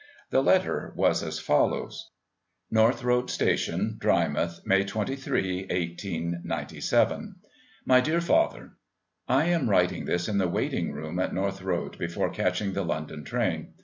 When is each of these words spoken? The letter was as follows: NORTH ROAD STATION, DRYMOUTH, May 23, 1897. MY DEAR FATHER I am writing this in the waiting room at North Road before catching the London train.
The 0.31 0.41
letter 0.41 0.93
was 0.95 1.21
as 1.21 1.37
follows: 1.37 2.09
NORTH 2.71 3.03
ROAD 3.03 3.29
STATION, 3.29 3.97
DRYMOUTH, 3.99 4.61
May 4.65 4.83
23, 4.83 5.67
1897. 5.69 7.35
MY 7.85 8.01
DEAR 8.01 8.19
FATHER 8.21 8.77
I 9.27 9.45
am 9.45 9.69
writing 9.69 10.05
this 10.05 10.27
in 10.27 10.39
the 10.39 10.47
waiting 10.49 10.91
room 10.91 11.19
at 11.19 11.35
North 11.35 11.61
Road 11.61 11.99
before 11.99 12.31
catching 12.31 12.73
the 12.73 12.81
London 12.83 13.23
train. 13.23 13.75